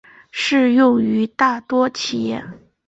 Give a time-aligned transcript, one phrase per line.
[0.31, 2.43] 适用于大多企业。